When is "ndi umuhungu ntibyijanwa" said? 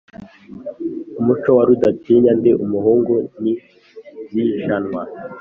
2.39-5.01